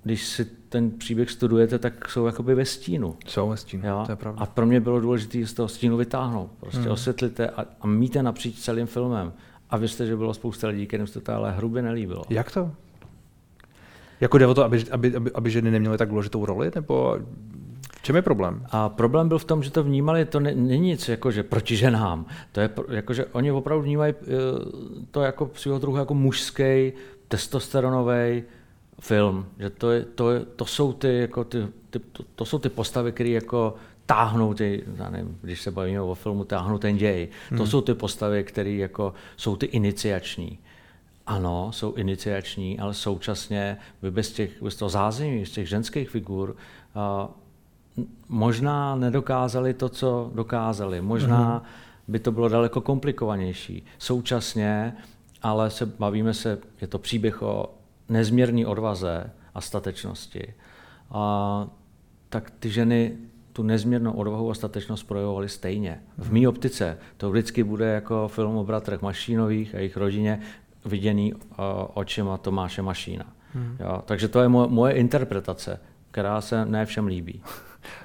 [0.03, 3.15] když si ten příběh studujete, tak jsou jakoby ve stínu.
[3.27, 4.03] Jsou ve stínu, jo?
[4.05, 4.41] to je pravda.
[4.41, 6.51] A pro mě bylo důležité z toho stínu vytáhnout.
[6.59, 6.91] Prostě hmm.
[6.91, 9.33] osvětlíte a, a míte napříč celým filmem.
[9.69, 12.23] A věřte, že bylo spousta lidí, kterým se to ale hrubě nelíbilo.
[12.29, 12.71] Jak to?
[14.21, 16.71] Jako jde o to, aby, aby, aby, aby ženy neměly tak důležitou roli?
[16.75, 17.19] Nebo
[17.99, 18.65] v čem je problém?
[18.71, 21.75] A problém byl v tom, že to vnímali, to ne, není nic jako, že proti
[21.75, 22.25] ženám.
[22.51, 24.25] To je jako, že oni opravdu vnímají eh,
[25.11, 26.93] to jako svého druhu jako mužský,
[27.27, 28.43] testosteronový
[28.99, 29.45] film.
[29.59, 32.69] Že to, je, to, je, to jsou ty, jako ty, ty to, to, jsou ty
[32.69, 37.27] postavy, které jako táhnou ty, já nevím, když se bavíme o filmu, táhnou ten děj.
[37.49, 37.59] Hmm.
[37.59, 40.59] To jsou ty postavy, které jako jsou ty iniciační.
[41.25, 46.55] Ano, jsou iniciační, ale současně by bez, těch, bez toho zázemí, z těch ženských figur,
[46.95, 47.31] uh,
[48.29, 51.01] možná nedokázali to, co dokázali.
[51.01, 51.61] Možná mm.
[52.07, 53.85] by to bylo daleko komplikovanější.
[53.97, 54.93] Současně,
[55.41, 57.69] ale se bavíme se, je to příběh o
[58.09, 60.53] nezměrné odvaze a statečnosti.
[61.11, 61.67] A
[62.29, 63.17] tak ty ženy
[63.53, 65.99] tu nezměrnou odvahu a statečnost projevovaly stejně.
[66.17, 70.39] V mý optice to vždycky bude jako film o bratrech Mašínových a jejich rodině
[70.85, 71.39] viděný uh,
[71.93, 73.25] očima Tomáše Mašína.
[73.53, 73.77] Hmm.
[73.79, 75.79] Jo, takže to je moje, moje interpretace,
[76.11, 77.41] která se ne všem líbí.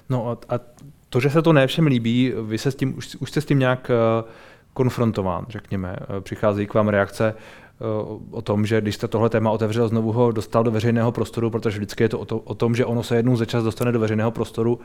[0.09, 0.61] No a, a
[1.09, 3.45] to, že se to ne všem líbí, vy se s tím, už, už jste s
[3.45, 3.91] tím nějak
[4.25, 4.31] uh,
[4.73, 5.97] konfrontován, řekněme.
[6.11, 10.13] Uh, přicházejí k vám reakce uh, o tom, že když jste tohle téma otevřel, znovu
[10.13, 13.03] ho dostal do veřejného prostoru, protože vždycky je to o, to o tom, že ono
[13.03, 14.81] se jednou za čas dostane do veřejného prostoru,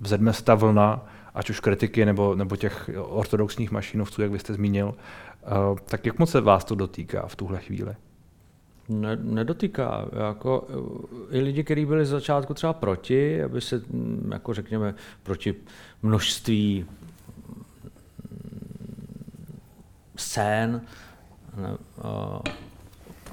[0.00, 4.54] vzedme se ta vlna, ať už kritiky nebo, nebo těch ortodoxních mašinovců, jak vy jste
[4.54, 4.94] zmínil.
[5.84, 7.94] Tak jak moc se vás to dotýká v tuhle chvíli?
[8.90, 10.08] Ne, nedotýká.
[10.28, 10.68] Jako,
[11.30, 15.54] I lidi, kteří byli z začátku třeba proti, aby se, mm, jako řekněme, proti
[16.02, 16.86] množství
[20.16, 20.80] scén,
[21.56, 21.76] ne,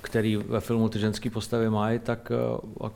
[0.01, 2.31] který ve filmu ty ženské postavy mají, tak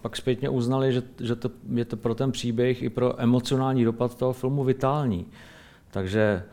[0.02, 4.15] pak zpětně uznali, že, že to je to pro ten příběh i pro emocionální dopad
[4.15, 5.26] toho filmu vitální.
[5.91, 6.43] Takže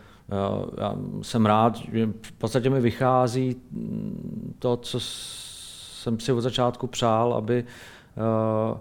[0.78, 3.56] já jsem rád, že v podstatě mi vychází
[4.58, 5.00] to, co
[5.98, 7.64] jsem si od začátku přál, aby
[8.72, 8.78] uh,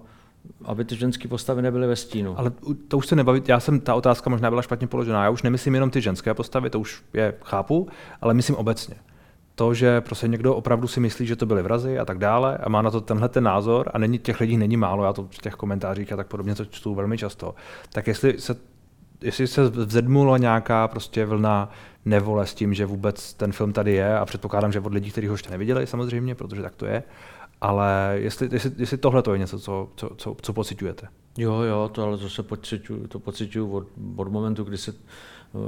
[0.65, 2.39] aby ty ženské postavy nebyly ve stínu.
[2.39, 2.51] Ale
[2.87, 5.23] to už se nebaví, já jsem, ta otázka možná byla špatně položená.
[5.23, 7.87] Já už nemyslím jenom ty ženské postavy, to už je chápu,
[8.21, 8.95] ale myslím obecně.
[9.55, 12.69] To, že prostě někdo opravdu si myslí, že to byly vrazy a tak dále a
[12.69, 15.37] má na to tenhle ten názor a není, těch lidí není málo, já to v
[15.37, 17.55] těch komentářích a tak podobně to čtu velmi často,
[17.91, 18.55] tak jestli se
[19.21, 21.69] jestli se vzedmula nějaká prostě vlna
[22.09, 25.27] nevole s tím, že vůbec ten film tady je a předpokládám, že od lidí, kteří
[25.27, 27.03] ho ještě neviděli samozřejmě, protože tak to je,
[27.61, 31.07] ale jestli, jestli, jestli tohle to je něco, co, co, co, co pocitujete.
[31.37, 34.93] Jo, jo, to ale to se pocituju, to pocituju od, od momentu, kdy se
[35.53, 35.61] uh,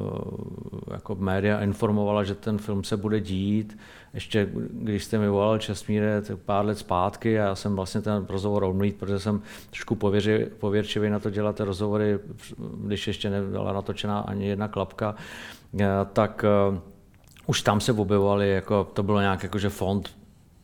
[0.92, 3.78] jako média informovala, že ten film se bude dít.
[4.14, 8.64] Ještě když jste mi volal Česmíre pár let zpátky a já jsem vlastně ten rozhovor
[8.64, 12.20] odmít, protože jsem trošku pověři, pověrčivý na to dělat ty rozhovory,
[12.84, 15.16] když ještě nebyla natočená ani jedna klapka,
[16.14, 16.78] tak uh,
[17.46, 20.20] už tam se objevovali, jako to bylo nějak jako, že fond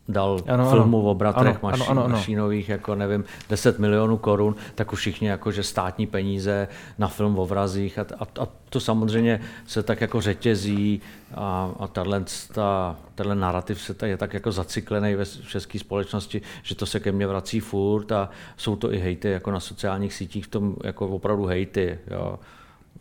[0.08, 1.10] dal ano, filmu ano.
[1.10, 5.28] o bratrech ano, mašín, ano, ano, mašínových, jako nevím, 10 milionů korun, tak už všichni
[5.28, 10.02] jako, že státní peníze na film o vrazích a, a, a to samozřejmě se tak
[10.02, 11.02] jako řetězí
[11.36, 12.12] a, a tato,
[12.54, 17.12] ta, tenhle narrativ se je tak jako zacyklený ve české společnosti, že to se ke
[17.12, 21.08] mně vrací furt a jsou to i hejty jako na sociálních sítích, v tom jako
[21.08, 22.40] opravdu hejty, jo.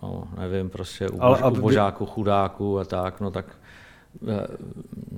[0.05, 3.47] No, nevím, prostě u, Ale, u božáku, chudáku a tak, no tak
[4.29, 4.47] Eh,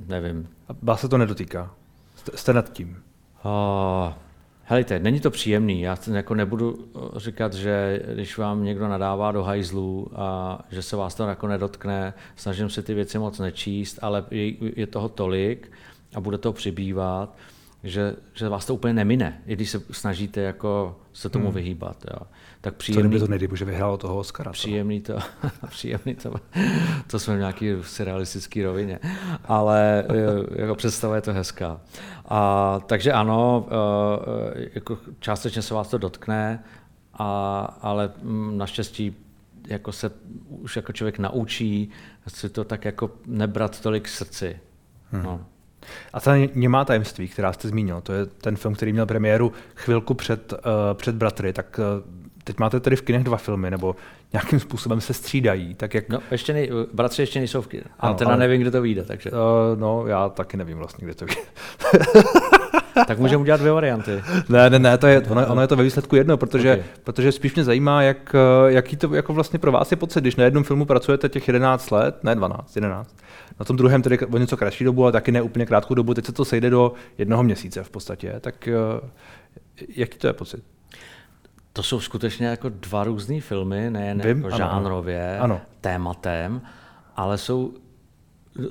[0.06, 0.48] nevím.
[0.68, 1.70] A vás se to nedotýká?
[2.14, 3.02] Jste, jste nad tím?
[3.44, 4.12] Uh,
[4.64, 5.80] helejte, není to příjemný.
[5.80, 10.96] Já jako nebudu eh, říkat, že když vám někdo nadává do hajzlu a že se
[10.96, 15.72] vás to jako nedotkne, snažím se ty věci moc nečíst, ale je, je toho tolik
[16.14, 17.36] a bude to přibývat,
[17.86, 21.54] že, že vás to úplně nemine, i když se snažíte jako se tomu hmm.
[21.54, 22.04] vyhýbat.
[22.10, 22.26] Jo.
[22.60, 24.52] Tak příjemný, Co kdyby to nedej, že vyhrálo toho Oscara?
[24.52, 25.18] Příjemný to,
[25.68, 26.34] příjemný to,
[27.06, 28.98] to jsme v nějaký surrealistický rovině,
[29.44, 31.80] ale eh, jako představa je to hezká.
[32.28, 36.64] A, takže ano, eh, jako částečně se vás to dotkne,
[37.14, 39.16] a, ale mm, naštěstí
[39.66, 40.10] jako se
[40.48, 41.90] už jako člověk naučí
[42.28, 44.60] si to tak jako nebrat tolik k srdci.
[45.10, 45.22] Hmm.
[45.22, 45.46] No.
[46.12, 50.14] A ta Němá tajemství, která jste zmínil, to je ten film, který měl premiéru chvilku
[50.14, 50.58] před, uh,
[50.94, 52.10] před Bratry, tak uh,
[52.44, 53.96] teď máte tedy v kinech dva filmy, nebo
[54.32, 55.74] nějakým způsobem se střídají.
[55.74, 56.08] Tak jak...
[56.08, 57.86] No, ještě nej, bratři ještě nejsou v kinech.
[58.00, 58.38] A teda ale...
[58.38, 59.02] nevím, kde to vyjde.
[59.02, 59.30] Takže...
[59.30, 59.36] Uh,
[59.74, 61.42] no, já taky nevím vlastně, kde to vyjde.
[63.06, 64.22] tak můžeme udělat dvě varianty.
[64.48, 66.84] Ne, ne, ne, to je, ono, ono je to ve výsledku jedno, protože, okay.
[67.04, 70.44] protože spíš mě zajímá, jak, jaký to jako vlastně pro vás je pocit, když na
[70.44, 73.16] jednom filmu pracujete těch 11 let, ne 12, 11,
[73.60, 76.26] na tom druhém tedy o něco kratší dobu, ale taky ne úplně krátkou dobu, teď
[76.26, 78.68] se to sejde do jednoho měsíce v podstatě, tak
[79.88, 80.64] jaký to je pocit?
[81.72, 85.60] To jsou skutečně jako dva různé filmy, nejen Vím, jako ano, žánrově, ano.
[85.80, 86.60] tématem,
[87.16, 87.74] ale jsou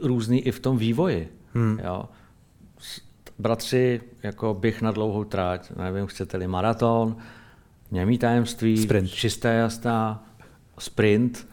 [0.02, 1.30] různý i v tom vývoji.
[1.54, 1.80] Hmm.
[1.84, 2.06] Jo.
[3.40, 7.16] Bratři, jako bych na dlouhou tráť, nevím, chcete-li maraton,
[7.92, 9.12] němý tajemství, sprint.
[9.12, 10.24] čisté jasná,
[10.80, 11.48] sprint,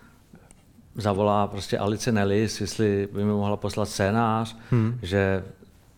[0.95, 4.99] zavolá prostě Alice Nellis, jestli by mi mohla poslat scénář, hmm.
[5.03, 5.45] že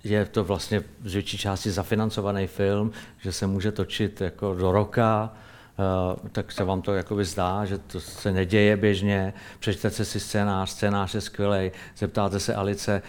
[0.04, 5.32] je to vlastně z větší části zafinancovaný film, že se může točit jako do roka,
[6.22, 10.70] uh, tak se vám to jakoby zdá, že to se neděje běžně, přečtete si scénář,
[10.70, 13.02] scénář je skvělý, zeptáte se Alice,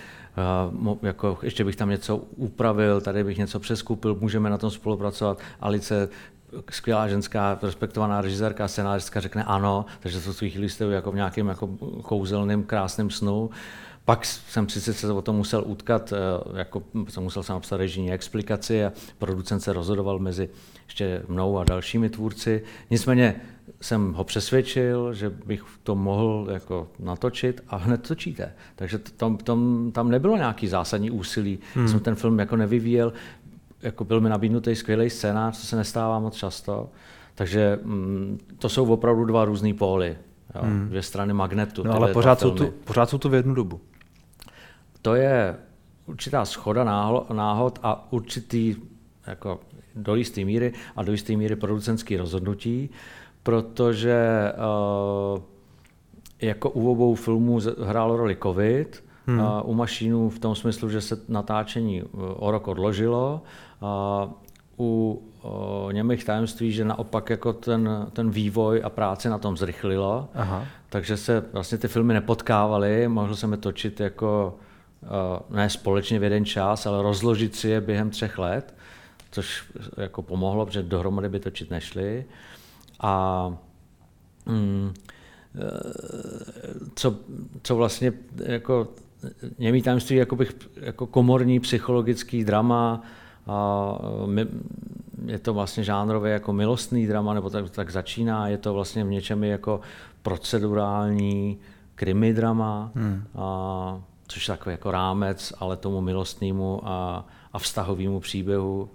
[1.02, 5.40] jako ještě bych tam něco upravil, tady bych něco přeskupil, můžeme na tom spolupracovat.
[5.60, 6.10] Alice
[6.70, 11.48] skvělá ženská, respektovaná režisérka, scénáristka řekne ano, takže to v chvíli jste jako v nějakém
[11.48, 11.68] jako
[12.02, 13.50] kouzelném, krásném snu.
[14.06, 18.12] Pak jsem sice se o tom musel utkat, eh, jako jsem musel jsem napsat režijní
[18.12, 20.50] explikaci a producent se rozhodoval mezi
[20.86, 22.64] ještě mnou a dalšími tvůrci.
[22.90, 23.36] Nicméně
[23.82, 28.54] jsem ho přesvědčil, že bych to mohl jako natočit a hned točíte.
[28.76, 31.60] Takže tam, tam, tam nebylo nějaký zásadní úsilí.
[31.74, 31.88] Hmm.
[31.88, 33.14] Jsem ten film jako nevyvíjel
[33.86, 36.90] jako byl mi nabídnutý skvělý scénář, co se nestává moc často.
[37.36, 40.18] Takže mm, to jsou opravdu dva různé póly.
[40.56, 40.90] Jo, hmm.
[40.90, 41.84] Dvě strany magnetu.
[41.84, 43.82] No ale pořád jsou, tu, pořád jsou tu v jednu dobu.
[45.06, 45.56] To je
[46.06, 46.84] určitá schoda
[47.30, 48.76] náhod a určitý
[49.28, 49.60] jako
[49.96, 52.90] do jisté míry a do jisté míry producentský rozhodnutí,
[53.44, 54.52] protože
[55.34, 55.42] uh,
[56.42, 59.40] jako u obou filmů hrálo roli covid, hmm.
[59.40, 63.42] uh, u mašínů v tom smyslu, že se natáčení eh, o rok odložilo,
[64.80, 65.22] u
[65.92, 70.66] němých tajemství, že naopak jako ten, ten vývoj a práce na tom zrychlilo, Aha.
[70.90, 74.56] takže se vlastně ty filmy nepotkávaly, mohl jsem je točit jako
[75.50, 78.74] ne společně v jeden čas, ale rozložit si je během třech let,
[79.32, 79.64] což
[79.98, 82.26] jako pomohlo, protože dohromady by točit nešli.
[83.00, 83.48] A
[84.46, 84.94] mm,
[85.56, 85.72] e,
[86.96, 87.16] co,
[87.64, 88.14] co vlastně
[88.46, 88.88] jako
[89.60, 93.02] němý tajemství jako, bych, jako komorní psychologický drama,
[93.48, 93.98] a
[95.26, 99.10] je to vlastně žánrově jako milostný drama, nebo tak, tak začíná, je to vlastně v
[99.10, 99.80] něčem jako
[100.22, 101.58] procedurální
[101.96, 103.24] krimi drama, hmm.
[103.36, 108.90] a, což je takový jako rámec, ale tomu milostnému a, a vztahovému příběhu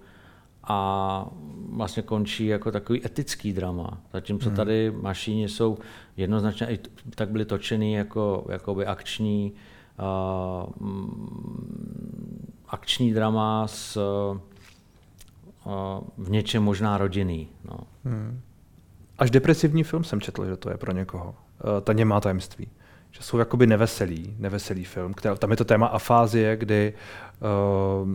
[0.63, 1.25] a
[1.69, 3.97] vlastně končí jako takový etický drama.
[4.13, 4.55] Zatímco hmm.
[4.55, 5.77] tady mašíny jsou
[6.17, 6.79] jednoznačně, i
[7.15, 9.53] tak byly točeny jako jakoby akční
[9.99, 10.69] uh,
[12.67, 14.37] akční drama s uh,
[16.17, 17.47] v něčem možná rodinný.
[17.65, 17.77] No.
[18.03, 18.41] Hmm.
[19.17, 21.29] Až depresivní film jsem četl, že to je pro někoho.
[21.29, 21.35] Uh,
[21.81, 22.67] ta němá tajemství.
[23.11, 25.13] Že jsou jakoby neveselý, neveselý film.
[25.13, 26.93] Který, tam je to téma afázie, kdy
[28.03, 28.09] uh,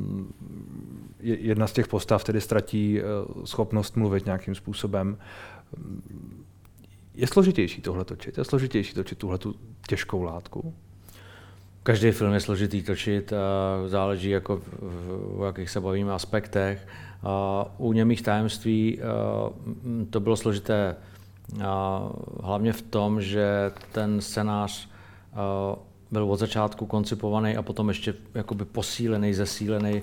[1.21, 5.19] jedna z těch postav tedy ztratí uh, schopnost mluvit nějakým způsobem.
[7.15, 8.39] Je složitější tohle točit?
[8.39, 9.55] Je složitější točit tuhle tu
[9.89, 10.75] těžkou látku?
[11.83, 13.33] Každý film je složitý točit,
[13.87, 14.63] záleží jako v,
[15.39, 16.89] v jakých se bavíme aspektech.
[17.79, 19.01] U němých tajemství
[20.11, 20.97] to bylo složité
[22.43, 24.89] hlavně v tom, že ten scénář
[26.11, 30.03] byl od začátku koncipovaný a potom ještě jakoby posílený, zesílený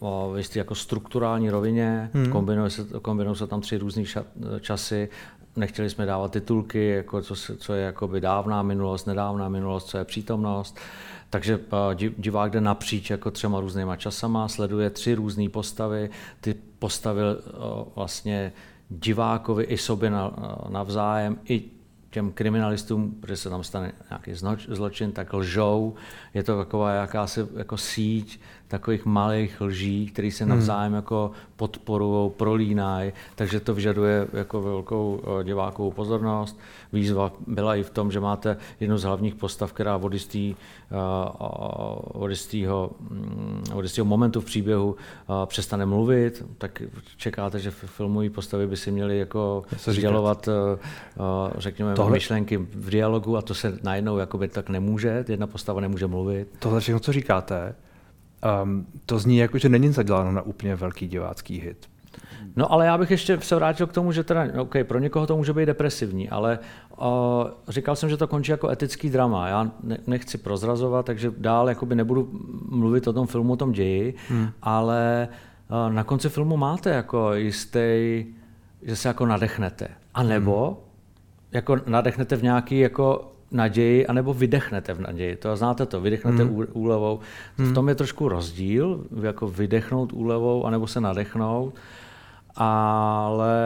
[0.00, 2.10] v jistý jako strukturální rovině.
[2.14, 2.30] Hmm.
[2.30, 4.02] Kombinují se, kombinují se tam tři různé
[4.60, 5.08] časy.
[5.56, 10.04] Nechtěli jsme dávat titulky, jako co, co je jakoby dávná minulost, nedávná minulost, co je
[10.04, 10.78] přítomnost.
[11.30, 11.60] Takže
[12.18, 16.10] divák jde napříč jako třema různýma časama, sleduje tři různé postavy.
[16.40, 17.20] Ty postavy
[17.94, 18.52] vlastně
[18.90, 20.12] divákovi i sobě
[20.68, 21.64] navzájem, i
[22.10, 24.32] těm kriminalistům, protože se tam stane nějaký
[24.68, 25.94] zločin, tak lžou.
[26.34, 28.40] Je to taková jakási jako síť
[28.78, 30.50] takových malých lží, které se hmm.
[30.50, 30.96] navzájem hmm.
[30.96, 36.58] jako podporují, prolínají, takže to vyžaduje jako velkou eh, divákovou pozornost.
[36.92, 40.54] Výzva byla i v tom, že máte jednu z hlavních postav, která od, jistý,
[40.90, 40.94] eh,
[42.02, 42.90] od, jistýho,
[43.74, 46.82] od jistýho momentu v příběhu eh, přestane mluvit, tak
[47.16, 50.48] čekáte, že filmují postavy by si měly jako sdělovat,
[51.58, 52.12] řekněme, Tohle...
[52.12, 56.48] myšlenky v dialogu a to se najednou jakoby tak nemůže, jedna postava nemůže mluvit.
[56.58, 57.74] Tohle všechno, co říkáte,
[58.62, 61.88] um, to zní jako, že není zaděláno na úplně velký divácký hit.
[62.56, 65.36] No ale já bych ještě se vrátil k tomu, že teda, OK, pro někoho to
[65.36, 66.58] může být depresivní, ale
[66.98, 67.06] uh,
[67.68, 69.48] říkal jsem, že to končí jako etický drama.
[69.48, 72.28] Já ne, nechci prozrazovat, takže dál jakoby nebudu
[72.68, 74.48] mluvit o tom filmu, o tom ději, hmm.
[74.62, 75.28] ale
[75.70, 78.24] uh, na konci filmu máte jako jistý,
[78.82, 79.88] že se jako nadechnete.
[80.14, 80.76] A nebo hmm.
[81.52, 85.36] jako nadechnete v nějaký jako naději, anebo vydechnete v naději.
[85.36, 86.66] To znáte to, vydechnete hmm.
[86.72, 87.20] úlevou.
[87.56, 87.70] Hmm.
[87.70, 91.74] V tom je trošku rozdíl, jako vydechnout úlevou, anebo se nadechnout.
[92.56, 93.56] Ale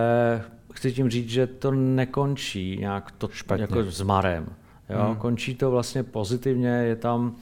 [0.72, 3.62] chci tím říct, že to nekončí nějak to Špatně.
[3.62, 4.46] jako zmarem.
[4.90, 5.04] Jo?
[5.06, 5.16] Hmm.
[5.16, 7.36] Končí to vlastně pozitivně, je tam,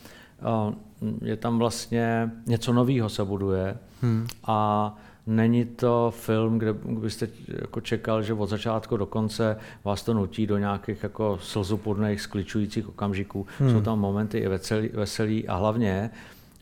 [1.23, 3.77] je tam vlastně něco nového se buduje.
[4.03, 4.27] Hmm.
[4.45, 4.95] A
[5.27, 10.47] Není to film, kde byste jako čekal, že od začátku do konce vás to nutí
[10.47, 13.47] do nějakých jako slzupodných, skličujících okamžiků.
[13.59, 13.71] Hmm.
[13.71, 16.11] Jsou tam momenty i veselý, veselý a hlavně,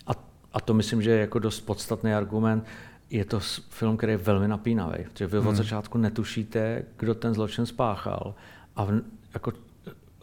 [0.07, 0.13] a,
[0.53, 2.65] a to myslím, že je jako dost podstatný argument,
[3.11, 5.47] je to film, který je velmi napínavý, protože vy hmm.
[5.47, 8.35] od začátku netušíte, kdo ten zločin spáchal.
[8.77, 9.01] A v,
[9.35, 9.53] jako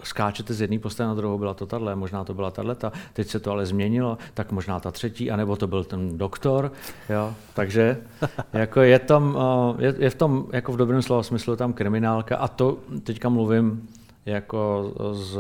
[0.03, 2.75] skáčete z jedné postavy na druhou, byla to tahle, možná to byla tahle,
[3.13, 6.71] teď se to ale změnilo, tak možná ta třetí, anebo to byl ten doktor,
[7.09, 7.97] jo, takže
[8.53, 9.37] jako je, tam,
[9.79, 13.29] eh, je, je v tom, jako v dobrém slova smyslu, tam kriminálka a to teďka
[13.29, 13.87] mluvím
[14.25, 15.37] jako s,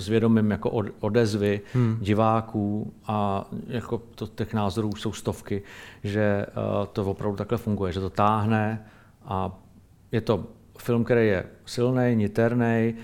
[0.00, 0.70] s vědomím jako
[1.00, 1.98] odezvy hmm.
[2.00, 5.62] diváků a jako to, těch názorů jsou stovky,
[6.04, 8.86] že uh, to opravdu takhle funguje, že to táhne
[9.24, 9.58] a
[10.12, 10.44] je to
[10.82, 12.94] film, který je silný, niterný,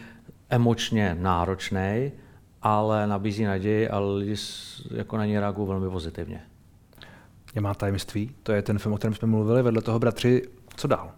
[0.51, 2.13] emočně náročný,
[2.63, 4.35] ale nabízí naději a lidi
[4.91, 6.43] jako na něj reagují velmi pozitivně.
[7.61, 10.43] má tajemství, to je ten film, o kterém jsme mluvili, vedle toho bratři,
[10.77, 11.13] co dál?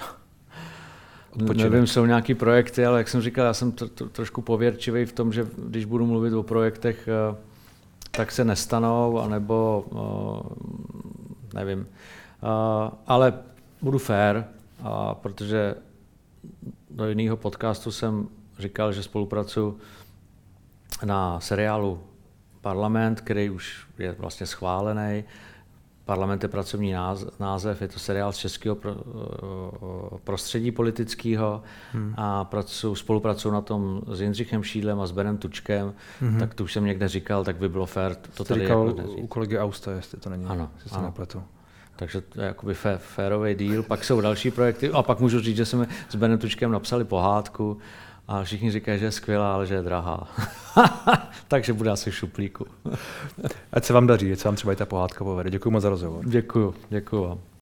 [1.30, 1.70] Odpočinek.
[1.70, 5.12] Nevím, jsou nějaký projekty, ale jak jsem říkal, já jsem to, to, trošku pověrčivý v
[5.12, 7.36] tom, že když budu mluvit o projektech, eh,
[8.10, 11.86] tak se nestanou, anebo eh, nevím.
[12.42, 13.34] Eh, ale
[13.82, 14.44] budu fair,
[14.86, 15.74] a protože
[16.90, 19.78] do jiného podcastu jsem říkal, že spolupracuji
[21.04, 22.00] na seriálu
[22.60, 25.24] Parlament, který už je vlastně schválený.
[26.04, 26.94] Parlament je pracovní
[27.38, 28.78] název, je to seriál z českého
[30.24, 32.14] prostředí politického hmm.
[32.16, 36.38] a pracuji, spolupracuji na tom s Jindřichem Šídlem a s Benem Tučkem, hmm.
[36.38, 39.26] tak to už jsem někde říkal, tak by bylo fér to tady říkal jako u
[39.26, 41.42] kolegy Austa, jestli to není, ano, jestli se nepletu.
[41.96, 43.82] Takže to je jakoby fé, férový díl.
[43.82, 47.78] Pak jsou další projekty a pak můžu říct, že jsme s Benetučkem napsali pohádku
[48.28, 50.28] a všichni říkají, že je skvělá, ale že je drahá.
[51.48, 52.66] Takže bude asi v šuplíku.
[53.72, 55.50] ať se vám daří, ať se vám třeba i ta pohádka povede.
[55.50, 56.24] Děkuji moc za rozhovor.
[56.28, 57.55] Děkuji, děkuji vám.